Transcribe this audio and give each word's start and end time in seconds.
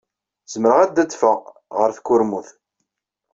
Zemreɣ 0.51 0.77
ad 0.81 0.97
adfeɣ 1.03 1.39
ɣer 1.77 1.89
tkurmut. 1.97 2.47